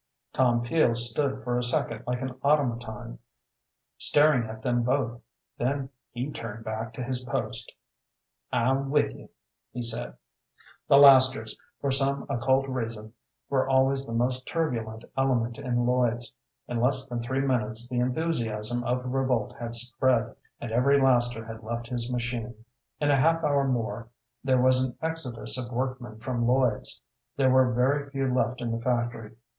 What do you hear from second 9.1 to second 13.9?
ye," he said. The lasters, for some occult reason, were